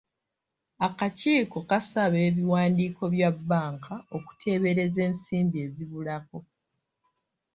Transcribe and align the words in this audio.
Akakiiko 0.87 1.57
kasaba 1.69 2.17
ebiwandiiko 2.27 3.03
bya 3.13 3.29
bbanka 3.37 3.93
okuteebereza 4.17 4.99
ensimbi 5.09 5.57
ezibulako. 5.65 6.39